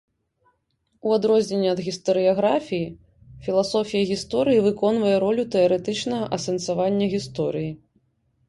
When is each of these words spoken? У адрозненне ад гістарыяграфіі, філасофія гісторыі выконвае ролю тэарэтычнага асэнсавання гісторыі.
У 1.09 1.11
адрозненне 1.17 1.67
ад 1.73 1.81
гістарыяграфіі, 1.87 2.87
філасофія 3.49 4.09
гісторыі 4.13 4.65
выконвае 4.69 5.15
ролю 5.25 5.43
тэарэтычнага 5.57 6.25
асэнсавання 6.39 7.05
гісторыі. 7.17 7.71